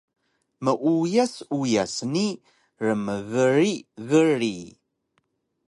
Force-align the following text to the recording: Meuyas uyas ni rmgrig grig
Meuyas 0.63 1.35
uyas 1.57 1.95
ni 2.13 2.25
rmgrig 2.85 3.79
grig 4.09 4.65